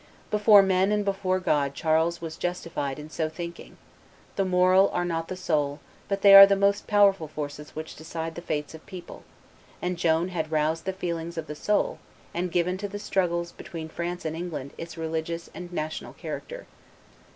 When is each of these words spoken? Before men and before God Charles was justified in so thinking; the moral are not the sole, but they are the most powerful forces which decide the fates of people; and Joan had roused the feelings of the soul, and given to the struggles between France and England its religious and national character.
Before 0.31 0.63
men 0.63 0.91
and 0.91 1.05
before 1.05 1.39
God 1.39 1.75
Charles 1.75 2.21
was 2.21 2.35
justified 2.35 2.97
in 2.97 3.11
so 3.11 3.29
thinking; 3.29 3.77
the 4.35 4.43
moral 4.43 4.89
are 4.89 5.05
not 5.05 5.27
the 5.27 5.35
sole, 5.35 5.79
but 6.07 6.23
they 6.23 6.33
are 6.33 6.47
the 6.47 6.55
most 6.55 6.87
powerful 6.87 7.27
forces 7.27 7.75
which 7.75 7.95
decide 7.95 8.33
the 8.33 8.41
fates 8.41 8.73
of 8.73 8.83
people; 8.87 9.23
and 9.79 9.99
Joan 9.99 10.29
had 10.29 10.51
roused 10.51 10.85
the 10.85 10.93
feelings 10.93 11.37
of 11.37 11.45
the 11.45 11.53
soul, 11.53 11.99
and 12.33 12.51
given 12.51 12.79
to 12.79 12.87
the 12.87 12.97
struggles 12.97 13.51
between 13.51 13.89
France 13.89 14.25
and 14.25 14.35
England 14.35 14.73
its 14.75 14.97
religious 14.97 15.51
and 15.53 15.71
national 15.71 16.13
character. 16.13 16.65